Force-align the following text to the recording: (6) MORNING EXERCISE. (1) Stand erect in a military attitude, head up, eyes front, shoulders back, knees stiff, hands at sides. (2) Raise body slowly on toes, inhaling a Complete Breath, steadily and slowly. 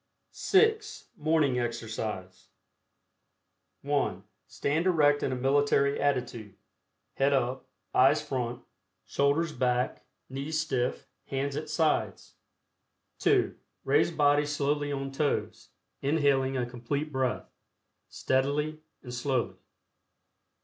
(6) 0.31 1.09
MORNING 1.15 1.59
EXERCISE. 1.59 2.47
(1) 3.83 4.23
Stand 4.47 4.87
erect 4.87 5.21
in 5.21 5.31
a 5.31 5.35
military 5.35 6.01
attitude, 6.01 6.55
head 7.13 7.33
up, 7.33 7.69
eyes 7.93 8.19
front, 8.19 8.63
shoulders 9.05 9.51
back, 9.51 10.03
knees 10.27 10.59
stiff, 10.59 11.05
hands 11.27 11.55
at 11.55 11.69
sides. 11.69 12.33
(2) 13.19 13.55
Raise 13.83 14.09
body 14.09 14.47
slowly 14.47 14.91
on 14.91 15.11
toes, 15.11 15.69
inhaling 16.01 16.57
a 16.57 16.65
Complete 16.65 17.11
Breath, 17.11 17.53
steadily 18.09 18.81
and 19.03 19.13
slowly. 19.13 19.59